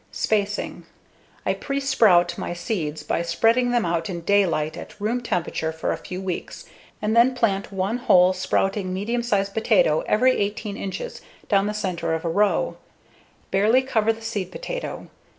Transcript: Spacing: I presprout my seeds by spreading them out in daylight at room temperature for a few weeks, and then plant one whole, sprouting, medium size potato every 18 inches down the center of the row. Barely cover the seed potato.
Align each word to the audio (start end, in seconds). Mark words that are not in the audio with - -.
Spacing: 0.11 0.87
I 1.45 1.53
presprout 1.53 2.35
my 2.35 2.53
seeds 2.55 3.03
by 3.03 3.21
spreading 3.21 3.69
them 3.69 3.85
out 3.85 4.09
in 4.09 4.21
daylight 4.21 4.75
at 4.75 4.99
room 4.99 5.21
temperature 5.21 5.71
for 5.71 5.91
a 5.91 5.97
few 5.97 6.19
weeks, 6.19 6.65
and 7.03 7.15
then 7.15 7.35
plant 7.35 7.71
one 7.71 7.97
whole, 7.97 8.33
sprouting, 8.33 8.95
medium 8.95 9.21
size 9.21 9.51
potato 9.51 10.03
every 10.07 10.39
18 10.39 10.75
inches 10.75 11.21
down 11.49 11.67
the 11.67 11.73
center 11.75 12.15
of 12.15 12.23
the 12.23 12.29
row. 12.29 12.77
Barely 13.51 13.83
cover 13.83 14.11
the 14.11 14.23
seed 14.23 14.51
potato. 14.51 15.07